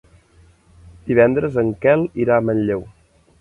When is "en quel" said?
1.65-2.07